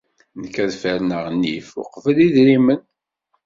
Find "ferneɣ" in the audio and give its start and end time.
0.81-1.23